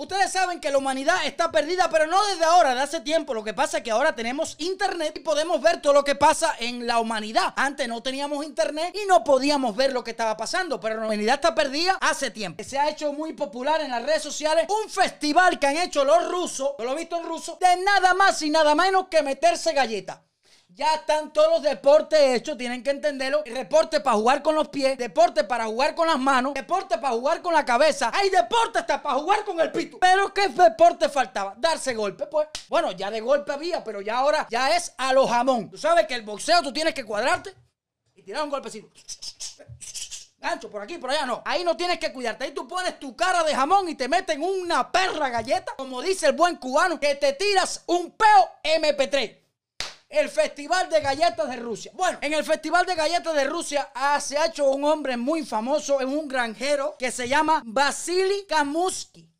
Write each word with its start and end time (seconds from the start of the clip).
Ustedes 0.00 0.32
saben 0.32 0.60
que 0.60 0.70
la 0.70 0.78
humanidad 0.78 1.26
está 1.26 1.50
perdida, 1.50 1.90
pero 1.90 2.06
no 2.06 2.26
desde 2.28 2.46
ahora, 2.46 2.74
de 2.74 2.80
hace 2.80 3.00
tiempo. 3.00 3.34
Lo 3.34 3.44
que 3.44 3.52
pasa 3.52 3.76
es 3.76 3.84
que 3.84 3.90
ahora 3.90 4.14
tenemos 4.14 4.56
internet 4.56 5.12
y 5.18 5.20
podemos 5.20 5.60
ver 5.60 5.82
todo 5.82 5.92
lo 5.92 6.04
que 6.04 6.14
pasa 6.14 6.56
en 6.58 6.86
la 6.86 7.00
humanidad. 7.00 7.52
Antes 7.54 7.86
no 7.86 8.02
teníamos 8.02 8.42
internet 8.46 8.96
y 8.96 9.06
no 9.06 9.22
podíamos 9.22 9.76
ver 9.76 9.92
lo 9.92 10.02
que 10.02 10.12
estaba 10.12 10.38
pasando, 10.38 10.80
pero 10.80 10.98
la 10.98 11.04
humanidad 11.04 11.34
está 11.34 11.54
perdida 11.54 11.98
hace 12.00 12.30
tiempo. 12.30 12.64
Se 12.64 12.78
ha 12.78 12.88
hecho 12.88 13.12
muy 13.12 13.34
popular 13.34 13.82
en 13.82 13.90
las 13.90 14.02
redes 14.02 14.22
sociales 14.22 14.64
un 14.70 14.88
festival 14.88 15.58
que 15.58 15.66
han 15.66 15.76
hecho 15.76 16.02
los 16.02 16.30
rusos, 16.30 16.70
yo 16.78 16.84
lo 16.86 16.92
he 16.92 16.96
visto 16.96 17.18
en 17.18 17.26
ruso, 17.26 17.58
de 17.60 17.76
nada 17.84 18.14
más 18.14 18.40
y 18.40 18.48
nada 18.48 18.74
menos 18.74 19.08
que 19.10 19.22
meterse 19.22 19.74
galletas. 19.74 20.20
Ya 20.74 20.94
están 20.94 21.32
todos 21.32 21.50
los 21.50 21.62
deportes 21.62 22.18
hechos, 22.20 22.56
tienen 22.56 22.82
que 22.82 22.90
entenderlo. 22.90 23.42
Deporte 23.42 24.00
para 24.00 24.16
jugar 24.16 24.40
con 24.40 24.54
los 24.54 24.68
pies, 24.68 24.96
deporte 24.96 25.42
para 25.42 25.66
jugar 25.66 25.94
con 25.96 26.06
las 26.06 26.18
manos, 26.18 26.54
deporte 26.54 26.96
para 26.98 27.14
jugar 27.14 27.42
con 27.42 27.52
la 27.52 27.64
cabeza. 27.64 28.10
Hay 28.14 28.30
deporte 28.30 28.78
hasta 28.78 29.02
para 29.02 29.18
jugar 29.18 29.44
con 29.44 29.60
el 29.60 29.72
pito. 29.72 29.98
Pero 29.98 30.32
¿qué 30.32 30.48
deporte 30.48 31.08
faltaba? 31.08 31.54
Darse 31.56 31.92
golpe, 31.94 32.26
pues. 32.26 32.48
Bueno, 32.68 32.92
ya 32.92 33.10
de 33.10 33.20
golpe 33.20 33.52
había, 33.52 33.82
pero 33.82 34.00
ya 34.00 34.18
ahora 34.18 34.46
ya 34.48 34.76
es 34.76 34.94
a 34.96 35.12
lo 35.12 35.26
jamón. 35.26 35.70
Tú 35.70 35.76
sabes 35.76 36.06
que 36.06 36.14
el 36.14 36.22
boxeo 36.22 36.62
tú 36.62 36.72
tienes 36.72 36.94
que 36.94 37.04
cuadrarte 37.04 37.52
y 38.14 38.22
tirar 38.22 38.44
un 38.44 38.50
golpecito. 38.50 38.88
Gancho, 40.38 40.70
por 40.70 40.82
aquí, 40.82 40.98
por 40.98 41.10
allá 41.10 41.26
no. 41.26 41.42
Ahí 41.44 41.64
no 41.64 41.76
tienes 41.76 41.98
que 41.98 42.12
cuidarte. 42.12 42.44
Ahí 42.44 42.52
tú 42.52 42.66
pones 42.68 42.98
tu 42.98 43.14
cara 43.16 43.42
de 43.42 43.54
jamón 43.54 43.88
y 43.88 43.96
te 43.96 44.08
meten 44.08 44.42
una 44.42 44.90
perra 44.90 45.28
galleta, 45.30 45.74
como 45.76 46.00
dice 46.00 46.28
el 46.28 46.32
buen 46.32 46.56
cubano, 46.56 46.98
que 46.98 47.16
te 47.16 47.32
tiras 47.32 47.82
un 47.86 48.12
peo 48.12 48.50
MP3 48.62 49.39
el 50.10 50.28
Festival 50.28 50.90
de 50.90 51.00
Galletas 51.00 51.48
de 51.48 51.56
Rusia. 51.56 51.92
Bueno, 51.94 52.18
en 52.20 52.34
el 52.34 52.44
Festival 52.44 52.84
de 52.84 52.96
Galletas 52.96 53.32
de 53.34 53.44
Rusia 53.44 53.90
ah, 53.94 54.20
se 54.20 54.36
ha 54.36 54.46
hecho 54.46 54.68
un 54.68 54.84
hombre 54.84 55.16
muy 55.16 55.46
famoso, 55.46 56.00
es 56.00 56.06
un 56.06 56.26
granjero 56.26 56.96
que 56.98 57.12
se 57.12 57.28
llama 57.28 57.62
Vasily 57.64 58.44
Kamusky. 58.48 59.30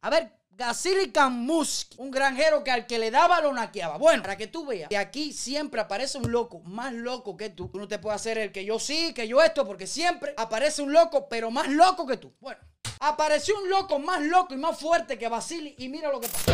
A 0.00 0.10
ver, 0.10 0.32
Vasily 0.50 1.10
Kamusky, 1.10 1.96
un 1.98 2.12
granjero 2.12 2.62
que 2.62 2.70
al 2.70 2.86
que 2.86 3.00
le 3.00 3.10
daba 3.10 3.40
lo 3.40 3.52
naqueaba. 3.52 3.98
Bueno, 3.98 4.22
para 4.22 4.36
que 4.36 4.46
tú 4.46 4.64
veas 4.64 4.88
que 4.88 4.96
aquí 4.96 5.32
siempre 5.32 5.80
aparece 5.80 6.18
un 6.18 6.30
loco 6.30 6.60
más 6.60 6.92
loco 6.92 7.36
que 7.36 7.50
tú. 7.50 7.68
Tú 7.68 7.78
no 7.78 7.88
te 7.88 7.98
puedes 7.98 8.20
hacer 8.20 8.38
el 8.38 8.52
que 8.52 8.64
yo 8.64 8.78
sí, 8.78 9.12
que 9.12 9.26
yo 9.26 9.42
esto, 9.42 9.66
porque 9.66 9.88
siempre 9.88 10.34
aparece 10.36 10.82
un 10.82 10.92
loco, 10.92 11.28
pero 11.28 11.50
más 11.50 11.66
loco 11.68 12.06
que 12.06 12.16
tú. 12.16 12.32
Bueno. 12.38 12.60
Apareció 13.04 13.56
un 13.60 13.68
loco 13.68 13.98
más 13.98 14.20
loco 14.20 14.54
y 14.54 14.58
más 14.58 14.78
fuerte 14.78 15.18
que 15.18 15.28
Vasily 15.28 15.74
y 15.78 15.88
mira 15.88 16.08
lo 16.12 16.20
que 16.20 16.28
pasó. 16.28 16.52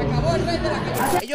Acabó 0.00 0.34
el 0.36 0.46
reto. 0.46 0.68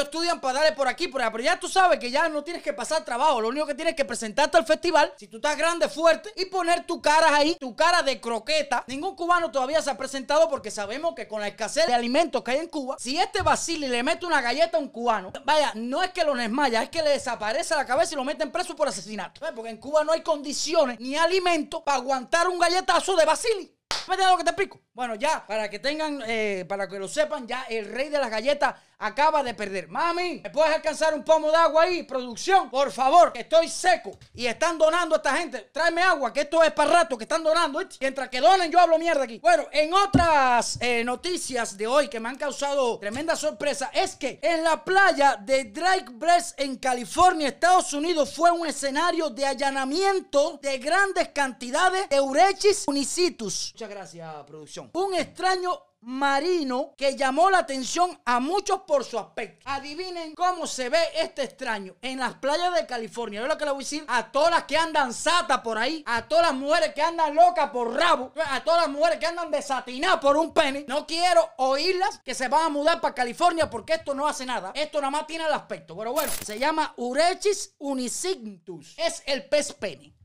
Estudian 0.02 0.40
para 0.40 0.60
darle 0.60 0.76
por 0.76 0.88
aquí, 0.88 1.08
por 1.08 1.22
allá, 1.22 1.32
pero 1.32 1.44
ya 1.44 1.60
tú 1.60 1.68
sabes 1.68 2.00
que 2.00 2.12
ya 2.12 2.30
no 2.30 2.44
tienes 2.44 2.64
que 2.64 2.74
pasar 2.74 3.04
trabajo. 3.06 3.42
Lo 3.42 3.50
único 3.50 3.66
que 3.66 3.76
tienes 3.76 3.96
que 3.96 4.06
presentarte 4.06 4.58
al 4.58 4.66
festival, 4.66 5.14
si 5.18 5.28
tú 5.28 5.38
estás 5.38 5.58
grande, 5.58 5.90
fuerte, 5.90 6.32
y 6.36 6.46
poner 6.46 6.86
tu 6.86 7.02
cara 7.02 7.36
ahí, 7.36 7.56
tu 7.60 7.76
cara 7.76 8.02
de 8.02 8.20
croqueta. 8.20 8.84
Ningún 8.88 9.16
cubano 9.16 9.52
todavía 9.52 9.82
se 9.82 9.90
ha 9.90 9.98
presentado 9.98 10.50
porque 10.50 10.72
sabemos 10.72 11.14
que 11.16 11.28
con 11.28 11.42
la 11.42 11.48
escasez 11.48 11.88
de 11.88 11.94
alimentos 11.94 12.44
que 12.44 12.52
hay 12.52 12.60
en 12.60 12.68
Cuba, 12.68 12.96
si 13.00 13.18
este 13.18 13.42
Basili 13.42 13.88
le 13.88 14.04
mete 14.04 14.26
una 14.26 14.42
galleta 14.42 14.78
a 14.78 14.80
un 14.80 14.90
cubano, 14.90 15.32
vaya, 15.46 15.72
no 15.76 16.04
es 16.04 16.12
que 16.12 16.24
lo 16.24 16.36
desmaya, 16.36 16.84
es 16.84 16.90
que 16.90 17.02
le 17.02 17.12
desaparece 17.12 17.76
la 17.76 17.86
cabeza 17.86 18.14
y 18.14 18.18
lo 18.18 18.24
meten 18.24 18.52
preso 18.52 18.76
por 18.76 18.88
asesinato. 18.88 19.42
Porque 19.56 19.70
en 19.70 19.78
Cuba 19.78 20.04
no 20.04 20.12
hay 20.12 20.22
condiciones 20.22 21.00
ni 21.00 21.16
alimentos 21.16 21.82
para 21.84 21.98
aguantar 21.98 22.48
un 22.48 22.60
galletazo 22.60 23.16
de 23.16 23.26
Basili. 23.26 23.76
¿Me 24.08 24.18
lo 24.18 24.38
que 24.38 24.44
te 24.44 24.50
explico? 24.50 24.80
Bueno, 25.00 25.16
ya, 25.16 25.48
para 25.48 25.70
que 25.70 25.80
tengan, 25.80 26.22
eh, 26.28 26.66
para 26.68 26.86
que 26.86 27.00
lo 27.00 27.08
sepan, 27.08 27.48
ya 27.48 27.64
el 27.70 27.86
rey 27.86 28.10
de 28.10 28.20
las 28.20 28.30
galletas 28.30 28.76
acaba 28.98 29.42
de 29.44 29.54
perder. 29.54 29.88
Mami, 29.88 30.42
¿me 30.44 30.50
puedes 30.50 30.76
alcanzar 30.76 31.14
un 31.14 31.24
pomo 31.24 31.50
de 31.50 31.56
agua 31.56 31.84
ahí? 31.84 32.04
Producción, 32.04 32.70
por 32.70 32.92
favor, 32.92 33.32
que 33.32 33.40
estoy 33.40 33.70
seco. 33.70 34.12
Y 34.34 34.46
están 34.46 34.78
donando 34.78 35.16
a 35.16 35.20
esta 35.20 35.38
gente. 35.38 35.70
Tráeme 35.72 36.02
agua, 36.02 36.34
que 36.34 36.42
esto 36.42 36.62
es 36.64 36.74
para 36.74 36.92
rato, 36.92 37.18
que 37.18 37.24
están 37.24 37.42
donando. 37.42 37.80
Mientras 38.02 38.28
que 38.28 38.42
donen, 38.42 38.70
yo 38.70 38.78
hablo 38.78 39.00
mierda 39.00 39.24
aquí. 39.24 39.40
Bueno, 39.40 39.68
en 39.72 39.94
otras 39.94 40.78
eh, 40.82 41.02
noticias 41.06 41.78
de 41.78 41.88
hoy 41.88 42.10
que 42.10 42.20
me 42.20 42.28
han 42.28 42.36
causado 42.36 43.00
tremenda 43.00 43.38
sorpresa, 43.38 43.92
es 43.94 44.18
que 44.18 44.40
en 44.42 44.66
la 44.66 44.84
playa 44.84 45.38
de 45.38 45.64
Drake 45.64 46.10
Breast 46.12 46.60
en 46.60 46.76
California, 46.76 47.48
Estados 47.48 47.94
Unidos, 47.94 48.34
fue 48.36 48.52
un 48.52 48.68
escenario 48.68 49.30
de 49.30 49.46
allanamiento 49.46 50.60
de 50.62 50.78
grandes 50.78 51.30
cantidades 51.30 52.10
de 52.10 52.20
Urechis 52.20 52.84
unicitus. 52.86 53.72
Muchas 53.74 53.90
gracias, 53.90 54.44
producción 54.46 54.89
un 54.94 55.16
extraño 55.16 55.90
marino 56.02 56.94
que 56.98 57.16
llamó 57.16 57.50
la 57.50 57.60
atención 57.60 58.20
a 58.26 58.40
muchos 58.40 58.82
por 58.82 59.04
su 59.04 59.20
aspecto. 59.20 59.70
Adivinen 59.70 60.34
cómo 60.34 60.66
se 60.66 60.90
ve 60.90 61.00
este 61.16 61.44
extraño 61.44 61.96
en 62.02 62.20
las 62.20 62.36
playas 62.36 62.74
de 62.74 62.86
California. 62.86 63.42
Yo 63.42 63.48
lo 63.48 63.58
que 63.58 63.66
le 63.66 63.72
voy 63.72 63.84
a 63.84 63.86
decir 63.86 64.06
a 64.08 64.32
todas 64.32 64.52
las 64.52 64.64
que 64.64 64.78
andan 64.78 65.14
sata 65.14 65.62
por 65.62 65.78
ahí, 65.78 66.04
a 66.06 66.28
todas 66.28 66.48
las 66.48 66.56
mujeres 66.56 66.94
que 66.94 67.02
andan 67.02 67.36
locas 67.36 67.70
por 67.72 67.94
rabo, 67.94 68.32
a 68.46 68.64
todas 68.64 68.82
las 68.82 68.90
mujeres 68.90 69.20
que 69.20 69.26
andan 69.26 69.52
desatinadas 69.52 70.20
por 70.20 70.38
un 70.38 70.54
pene. 70.54 70.86
No 70.88 71.06
quiero 71.06 71.50
oírlas 71.58 72.20
que 72.20 72.34
se 72.34 72.48
van 72.48 72.64
a 72.64 72.70
mudar 72.70 73.02
para 73.02 73.16
California 73.16 73.70
porque 73.70 73.94
esto 73.94 74.14
no 74.14 74.28
hace 74.28 74.46
nada. 74.46 74.72
Esto 74.76 75.00
nada 75.02 75.12
más 75.12 75.28
tiene 75.28 75.46
el 75.46 75.54
aspecto. 75.54 75.98
Pero 75.98 76.14
bueno, 76.14 76.32
se 76.46 76.58
llama 76.58 76.94
Urechis 76.98 77.76
unicinctus. 77.80 78.96
Es 78.98 79.22
el 79.26 79.46
pez 79.48 79.74
pene 79.74 80.20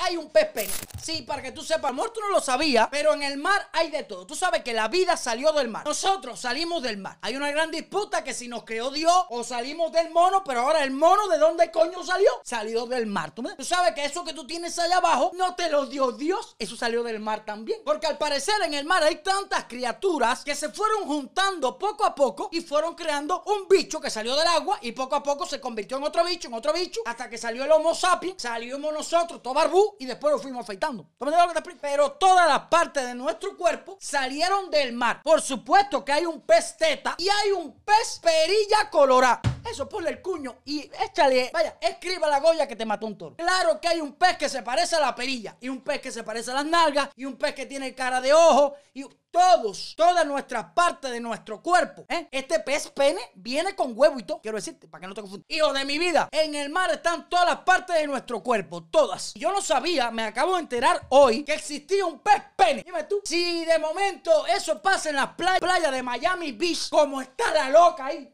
hay 0.00 0.16
un 0.16 0.30
pez 0.30 0.48
pene. 0.48 0.72
Sí, 1.02 1.22
para 1.22 1.42
que 1.42 1.52
tú 1.52 1.62
sepas, 1.62 1.90
amor, 1.90 2.12
tú 2.12 2.20
no 2.20 2.28
lo 2.28 2.40
sabías, 2.40 2.88
pero 2.90 3.14
en 3.14 3.22
el 3.22 3.38
mar 3.38 3.68
hay 3.72 3.90
de 3.90 4.04
todo. 4.04 4.26
Tú 4.26 4.34
sabes 4.34 4.62
que 4.62 4.72
la 4.72 4.88
vida 4.88 5.16
salió 5.16 5.52
del 5.52 5.68
mar. 5.68 5.84
Nosotros 5.84 6.40
salimos 6.40 6.82
del 6.82 6.98
mar. 6.98 7.18
Hay 7.22 7.36
una 7.36 7.50
gran 7.50 7.70
disputa 7.70 8.22
que 8.22 8.34
si 8.34 8.48
nos 8.48 8.64
creó 8.64 8.90
Dios 8.90 9.14
o 9.30 9.44
salimos 9.44 9.92
del 9.92 10.10
mono, 10.10 10.44
pero 10.44 10.60
ahora 10.60 10.84
el 10.84 10.90
mono, 10.90 11.28
¿de 11.28 11.38
dónde 11.38 11.70
coño 11.70 12.04
salió? 12.04 12.30
Salió 12.44 12.86
del 12.86 13.06
mar. 13.06 13.34
¿Tú, 13.34 13.42
tú 13.56 13.64
sabes 13.64 13.94
que 13.94 14.04
eso 14.04 14.24
que 14.24 14.34
tú 14.34 14.46
tienes 14.46 14.78
allá 14.78 14.98
abajo 14.98 15.32
no 15.34 15.54
te 15.54 15.70
lo 15.70 15.86
dio 15.86 16.12
Dios, 16.12 16.54
eso 16.58 16.76
salió 16.76 17.02
del 17.02 17.20
mar 17.20 17.44
también. 17.44 17.80
Porque 17.84 18.06
al 18.06 18.18
parecer 18.18 18.54
en 18.64 18.74
el 18.74 18.84
mar 18.84 19.02
hay 19.02 19.16
tantas 19.16 19.64
criaturas 19.64 20.44
que 20.44 20.54
se 20.54 20.70
fueron 20.70 21.06
juntando 21.06 21.78
poco 21.78 22.04
a 22.04 22.14
poco 22.14 22.48
y 22.52 22.60
fueron 22.60 22.94
creando 22.94 23.42
un 23.46 23.68
bicho 23.68 24.00
que 24.00 24.10
salió 24.10 24.36
del 24.36 24.46
agua 24.48 24.78
y 24.82 24.92
poco 24.92 25.16
a 25.16 25.22
poco 25.22 25.46
se 25.46 25.60
convirtió 25.60 25.96
en 25.96 26.04
otro 26.04 26.24
bicho, 26.24 26.48
en 26.48 26.54
otro 26.54 26.72
bicho, 26.72 27.00
hasta 27.06 27.28
que 27.28 27.38
salió 27.38 27.64
el 27.64 27.72
Homo 27.72 27.94
sapiens, 27.94 28.40
salimos 28.40 28.92
nosotros, 28.92 29.42
todo 29.42 29.54
barbú, 29.54 29.89
y 29.98 30.06
después 30.06 30.32
lo 30.32 30.38
fuimos 30.38 30.62
afeitando. 30.62 31.06
Pero 31.18 32.12
todas 32.12 32.48
las 32.48 32.60
partes 32.68 33.06
de 33.06 33.14
nuestro 33.14 33.56
cuerpo 33.56 33.96
salieron 34.00 34.70
del 34.70 34.92
mar. 34.92 35.20
Por 35.22 35.40
supuesto 35.40 36.04
que 36.04 36.12
hay 36.12 36.26
un 36.26 36.40
pez 36.40 36.76
teta 36.76 37.14
y 37.18 37.28
hay 37.28 37.50
un 37.52 37.72
pez 37.80 38.20
perilla 38.22 38.90
colorada. 38.90 39.40
Eso 39.68 39.88
ponle 39.88 40.10
el 40.10 40.22
cuño 40.22 40.58
y 40.64 40.90
échale, 41.04 41.50
vaya, 41.52 41.76
escriba 41.80 42.28
la 42.28 42.40
goya 42.40 42.66
que 42.66 42.76
te 42.76 42.86
mató 42.86 43.06
un 43.06 43.16
toro. 43.16 43.36
Claro 43.36 43.80
que 43.80 43.88
hay 43.88 44.00
un 44.00 44.14
pez 44.14 44.36
que 44.36 44.48
se 44.48 44.62
parece 44.62 44.96
a 44.96 45.00
la 45.00 45.14
perilla 45.14 45.56
y 45.60 45.68
un 45.68 45.82
pez 45.82 46.00
que 46.00 46.12
se 46.12 46.22
parece 46.22 46.50
a 46.50 46.54
las 46.54 46.66
nalgas 46.66 47.10
y 47.16 47.24
un 47.24 47.36
pez 47.36 47.54
que 47.54 47.66
tiene 47.66 47.94
cara 47.94 48.20
de 48.20 48.32
ojo 48.32 48.74
y 48.94 49.04
todos, 49.30 49.94
todas 49.96 50.26
nuestras 50.26 50.72
partes 50.72 51.10
de 51.10 51.20
nuestro 51.20 51.62
cuerpo. 51.62 52.04
¿eh? 52.08 52.28
Este 52.30 52.60
pez 52.60 52.90
pene 52.90 53.20
viene 53.34 53.74
con 53.74 53.92
huevo 53.96 54.18
y 54.18 54.24
todo. 54.24 54.40
Quiero 54.40 54.56
decirte, 54.56 54.88
para 54.88 55.02
que 55.02 55.06
no 55.06 55.14
te 55.14 55.20
confundas. 55.20 55.46
Hijo 55.48 55.72
de 55.72 55.84
mi 55.84 55.98
vida, 55.98 56.28
en 56.32 56.54
el 56.54 56.70
mar 56.70 56.90
están 56.90 57.28
todas 57.28 57.46
las 57.46 57.58
partes 57.60 57.96
de 57.96 58.06
nuestro 58.06 58.42
cuerpo, 58.42 58.84
todas. 58.84 59.34
Yo 59.34 59.52
no 59.52 59.60
sabía, 59.60 60.10
me 60.10 60.24
acabo 60.24 60.54
de 60.54 60.62
enterar 60.62 61.06
hoy 61.10 61.44
que 61.44 61.54
existía 61.54 62.04
un 62.04 62.18
pez 62.18 62.42
pene. 62.56 62.82
Dime 62.82 63.04
tú, 63.04 63.20
si 63.24 63.64
de 63.64 63.78
momento 63.78 64.46
eso 64.46 64.80
pasa 64.82 65.10
en 65.10 65.16
la 65.16 65.36
playa, 65.36 65.60
playa 65.60 65.90
de 65.90 66.02
Miami 66.02 66.52
Beach, 66.52 66.88
como 66.90 67.20
está 67.20 67.52
la 67.52 67.70
loca 67.70 68.06
ahí. 68.06 68.32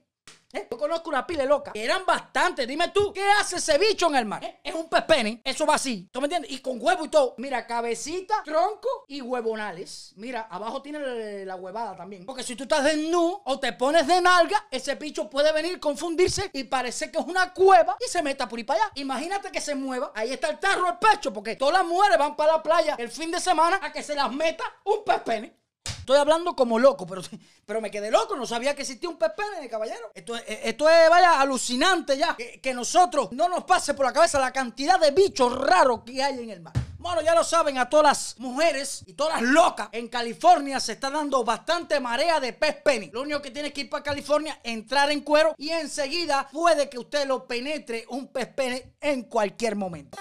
¿Eh? 0.57 0.69
Yo 0.71 0.79
conozco 0.79 1.11
una 1.11 1.27
pile 1.27 1.47
loca. 1.47 1.73
eran 1.75 2.05
bastantes. 2.07 2.67
Dime 2.67 2.89
tú, 2.89 3.13
¿qué 3.13 3.23
hace 3.41 3.57
ese 3.57 3.79
bicho 3.79 4.09
en 4.09 4.17
el 4.17 4.25
mar? 4.25 4.43
¿Eh? 4.43 4.61
Es 4.63 4.75
un 4.75 4.89
pez 4.89 5.03
pene. 5.03 5.41
Eso 5.45 5.67
va 5.67 5.75
así. 5.75 6.09
¿Tú 6.13 6.21
me 6.21 6.27
entiendes? 6.27 6.51
Y 6.51 6.59
con 6.59 6.79
huevo 6.81 7.05
y 7.05 7.09
todo. 7.09 7.35
Mira, 7.39 7.67
cabecita, 7.67 8.43
tronco 8.45 8.89
y 9.09 9.21
huevonales. 9.21 10.13
Mira, 10.17 10.49
abajo 10.51 10.83
tiene 10.83 11.45
la 11.45 11.57
huevada 11.57 11.97
también. 11.97 12.25
Porque 12.25 12.43
si 12.43 12.57
tú 12.57 12.65
estás 12.65 12.85
desnudo 12.85 13.43
o 13.45 13.61
te 13.61 13.73
pones 13.73 14.07
de 14.07 14.21
nalga, 14.21 14.67
ese 14.71 14.95
bicho 14.95 15.29
puede 15.29 15.53
venir, 15.53 15.79
confundirse 15.81 16.51
y 16.53 16.65
parece 16.65 17.11
que 17.11 17.19
es 17.19 17.25
una 17.27 17.53
cueva 17.53 17.97
y 18.05 18.09
se 18.11 18.23
meta 18.23 18.49
por 18.49 18.59
ahí 18.59 18.65
para 18.65 18.85
allá. 18.85 18.93
Imagínate 18.97 19.51
que 19.51 19.61
se 19.61 19.75
mueva. 19.75 20.13
Ahí 20.15 20.33
está 20.33 20.49
el 20.49 20.59
tarro 20.59 20.87
al 20.87 20.99
pecho. 20.99 21.33
Porque 21.33 21.57
todas 21.57 21.75
las 21.75 21.85
mujeres 21.85 22.19
van 22.19 22.37
para 22.37 22.53
la 22.53 22.63
playa 22.63 22.97
el 22.99 23.11
fin 23.11 23.31
de 23.31 23.41
semana 23.41 23.79
a 23.83 23.93
que 23.93 24.03
se 24.03 24.15
las 24.15 24.33
meta 24.33 24.65
un 24.85 25.05
pez 25.05 25.21
pene. 25.21 25.66
Estoy 26.07 26.19
hablando 26.19 26.55
como 26.55 26.79
loco, 26.79 27.05
pero, 27.05 27.21
pero 27.67 27.81
me 27.81 27.91
quedé 27.91 28.13
loco. 28.13 28.37
No 28.37 28.47
sabía 28.47 28.77
que 28.77 28.83
existía 28.83 29.09
un 29.09 29.17
pepene, 29.17 29.69
caballero. 29.69 30.13
Esto, 30.15 30.37
esto 30.37 30.89
es, 30.89 31.11
vaya, 31.11 31.41
alucinante 31.41 32.17
ya. 32.17 32.37
Que, 32.37 32.61
que, 32.61 32.73
nosotros 32.73 33.33
no 33.33 33.49
nos 33.49 33.65
pase 33.65 33.93
por 33.93 34.07
la 34.07 34.13
cabeza 34.13 34.39
la 34.39 34.53
cantidad 34.53 35.01
de 35.01 35.11
bichos 35.11 35.53
raros 35.53 36.03
que 36.07 36.23
hay 36.23 36.39
en 36.39 36.51
el 36.51 36.61
mar. 36.61 36.75
Bueno, 37.01 37.23
ya 37.23 37.35
lo 37.35 37.43
saben, 37.43 37.77
a 37.79 37.89
todas 37.89 38.07
las 38.07 38.39
mujeres 38.39 39.03
y 39.05 39.15
todas 39.15 39.43
las 39.43 39.51
locas 39.51 39.89
en 39.91 40.07
California 40.07 40.79
se 40.79 40.93
está 40.93 41.11
dando 41.11 41.43
bastante 41.43 41.99
marea 41.99 42.39
de 42.39 42.53
pez 42.53 42.77
penny. 42.85 43.11
Lo 43.13 43.23
único 43.23 43.43
que 43.43 43.51
tiene 43.51 43.73
que 43.73 43.81
ir 43.81 43.91
para 43.91 44.05
California, 44.05 44.61
entrar 44.63 45.11
en 45.11 45.23
cuero 45.23 45.57
y 45.59 45.71
enseguida 45.71 46.49
puede 46.53 46.89
que 46.89 47.01
usted 47.01 47.27
lo 47.27 47.49
penetre 47.49 48.05
un 48.11 48.29
pez 48.29 48.47
pene 48.47 48.95
en 49.01 49.25
cualquier 49.25 49.75
momento. 49.75 50.17